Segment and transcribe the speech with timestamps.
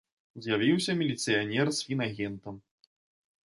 [0.45, 2.61] З'явіўся міліцыянер з фінагентам.